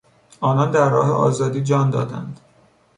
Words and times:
آنان 0.39 0.71
در 0.71 0.89
راه 0.89 1.11
آزادی 1.11 1.61
جان 1.63 1.89
دادند. 1.89 2.39